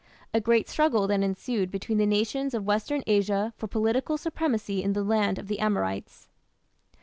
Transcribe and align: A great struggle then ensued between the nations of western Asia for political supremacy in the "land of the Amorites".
A 0.33 0.41
great 0.41 0.67
struggle 0.67 1.05
then 1.05 1.21
ensued 1.21 1.69
between 1.69 1.99
the 1.99 2.07
nations 2.07 2.55
of 2.55 2.65
western 2.65 3.03
Asia 3.05 3.53
for 3.55 3.67
political 3.67 4.17
supremacy 4.17 4.81
in 4.81 4.93
the 4.93 5.03
"land 5.03 5.37
of 5.37 5.45
the 5.47 5.59
Amorites". 5.59 6.27